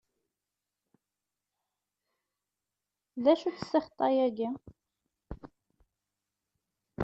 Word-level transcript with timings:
D 3.23 3.25
acu-tt 3.31 3.61
ssixṭa-agi? 3.65 4.49